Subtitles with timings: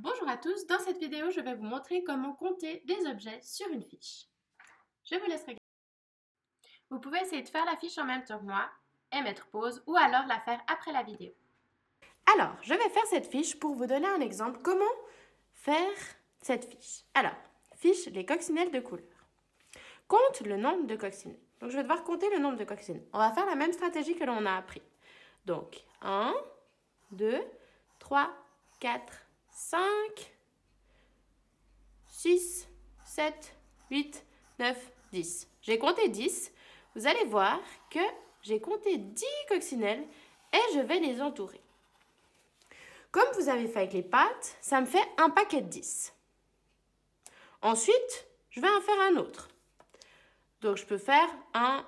[0.00, 3.66] Bonjour à tous, dans cette vidéo je vais vous montrer comment compter des objets sur
[3.66, 4.26] une fiche.
[5.02, 5.58] Je vous laisse regarder.
[6.88, 8.70] Vous pouvez essayer de faire la fiche en même temps que moi
[9.10, 11.32] et mettre pause ou alors la faire après la vidéo.
[12.32, 14.84] Alors, je vais faire cette fiche pour vous donner un exemple comment
[15.52, 15.98] faire
[16.42, 17.02] cette fiche.
[17.14, 17.34] Alors,
[17.74, 19.26] fiche les coccinelles de couleur.
[20.06, 21.40] Compte le nombre de coccinelles.
[21.58, 23.08] Donc, je vais devoir compter le nombre de coccinelles.
[23.12, 24.82] On va faire la même stratégie que l'on a appris.
[25.44, 26.36] Donc, 1,
[27.10, 27.40] 2,
[27.98, 28.30] 3,
[28.78, 29.27] 4,
[29.60, 29.80] 5,
[32.06, 32.68] 6,
[33.04, 33.56] 7,
[33.90, 34.24] 8,
[34.60, 35.48] 9, 10.
[35.62, 36.52] J'ai compté 10.
[36.94, 37.98] Vous allez voir que
[38.40, 40.06] j'ai compté 10 coccinelles
[40.52, 41.60] et je vais les entourer.
[43.10, 46.14] Comme vous avez fait avec les pâtes, ça me fait un paquet de 10.
[47.60, 49.48] Ensuite, je vais en faire un autre.
[50.60, 51.84] Donc, je peux faire un...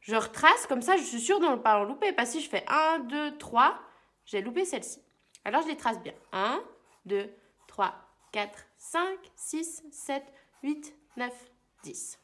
[0.00, 2.14] Je retrace, comme ça, je suis sûre de ne pas en louper.
[2.14, 3.78] Parce que si je fais 1, 2, 3,
[4.24, 5.02] j'ai loupé celle-ci.
[5.44, 6.14] Alors, je les trace bien.
[6.32, 6.64] 1,
[7.06, 7.30] 2,
[7.68, 7.94] 3,
[8.32, 10.24] 4, 5, 6, 7,
[10.62, 11.50] 8, 9,
[11.82, 12.18] 10.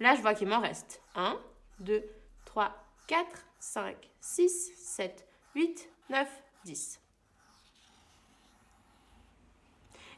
[0.00, 1.38] Là, je vois qu'il m'en reste 1,
[1.80, 2.02] 2,
[2.46, 2.74] 3,
[3.06, 3.26] 4,
[3.58, 7.00] 5, 6, 7, 8, 9, 10.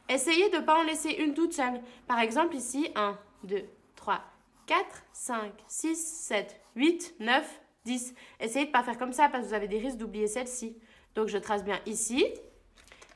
[0.09, 1.81] Essayez de ne pas en laisser une toute seule.
[2.07, 4.21] Par exemple, ici, 1, 2, 3,
[4.67, 8.13] 4, 5, 6, 7, 8, 9, 10.
[8.39, 10.77] Essayez de ne pas faire comme ça parce que vous avez des risques d'oublier celle-ci.
[11.15, 12.25] Donc, je trace bien ici.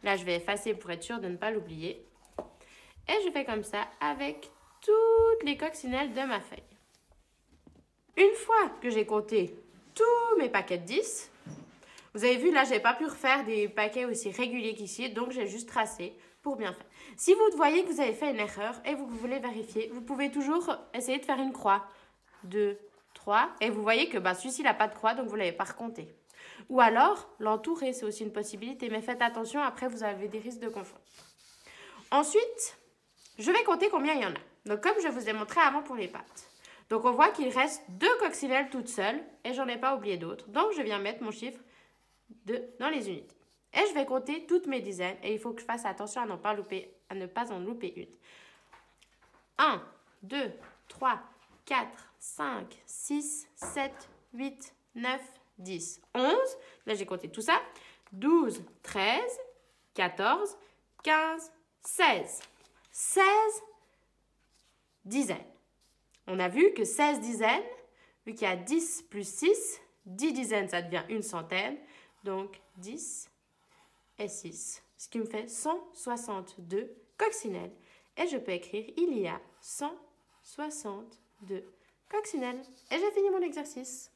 [0.04, 2.06] Là, je vais effacer pour être sûr de ne pas l'oublier.
[3.08, 4.50] Et je fais comme ça avec
[4.82, 6.64] toutes les coccinelles de ma feuille.
[8.18, 9.56] Une fois que j'ai compté
[9.94, 11.32] tous mes paquets de 10,
[12.14, 15.32] vous avez vu, là, je n'ai pas pu refaire des paquets aussi réguliers qu'ici, donc
[15.32, 16.86] j'ai juste tracé pour bien faire.
[17.16, 20.32] Si vous voyez que vous avez fait une erreur et vous voulez vérifier, vous pouvez
[20.32, 21.86] toujours essayer de faire une croix.
[22.44, 22.78] 2,
[23.18, 25.52] 3, et vous voyez que bah, celui-ci n'a pas de croix, donc vous ne l'avez
[25.52, 26.08] pas recompté.
[26.70, 30.60] Ou alors, l'entourer, c'est aussi une possibilité, mais faites attention, après vous avez des risques
[30.60, 31.02] de confondre.
[32.12, 32.78] Ensuite,
[33.38, 34.70] je vais compter combien il y en a.
[34.70, 36.50] Donc, comme je vous ai montré avant pour les pâtes.
[36.90, 40.48] Donc, on voit qu'il reste deux coccinelles toutes seules et j'en ai pas oublié d'autres.
[40.48, 41.60] Donc, je viens mettre mon chiffre
[42.46, 43.36] de, dans les unités.
[43.74, 46.38] Et je vais compter toutes mes dizaines et il faut que je fasse attention à,
[46.38, 46.56] pas
[47.10, 48.08] à ne pas en louper une.
[49.58, 49.82] 1,
[50.24, 50.52] 2,
[50.88, 51.20] 3,
[51.68, 55.22] 4, 5, 6, 7, 8, 9,
[55.60, 56.34] 10, 11.
[56.86, 57.62] Là, j'ai compté tout ça.
[58.14, 59.22] 12, 13,
[59.94, 60.58] 14,
[61.04, 61.52] 15,
[61.82, 62.40] 16.
[62.92, 63.24] 16
[65.06, 65.38] dizaines.
[66.26, 67.64] On a vu que 16 dizaines,
[68.26, 71.78] vu qu'il y a 10 plus 6, 10 dizaines, ça devient une centaine.
[72.24, 73.30] Donc 10
[74.20, 77.76] et 6, ce qui me fait 162 coccinelles.
[78.16, 81.27] Et je peux écrire il y a 162
[82.10, 82.62] coccinelles.
[82.92, 84.12] Et j'ai fini mon exercice.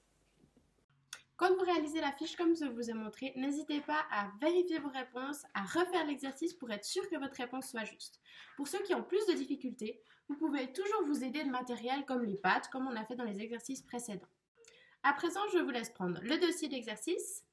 [1.41, 4.89] Quand vous réalisez la fiche comme je vous ai montré, n'hésitez pas à vérifier vos
[4.89, 8.19] réponses, à refaire l'exercice pour être sûr que votre réponse soit juste.
[8.57, 9.99] Pour ceux qui ont plus de difficultés,
[10.29, 13.23] vous pouvez toujours vous aider de matériel comme les pattes, comme on a fait dans
[13.23, 14.27] les exercices précédents.
[15.01, 17.43] À présent, je vous laisse prendre le dossier d'exercice.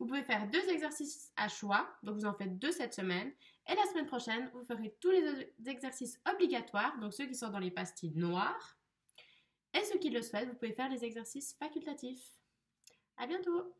[0.00, 3.32] Vous pouvez faire deux exercices à choix, donc vous en faites deux cette semaine.
[3.68, 7.60] Et la semaine prochaine, vous ferez tous les exercices obligatoires, donc ceux qui sont dans
[7.60, 8.76] les pastilles noires.
[9.76, 12.32] Et ceux qui le souhaitent, vous pouvez faire les exercices facultatifs.
[13.18, 13.74] À bientôt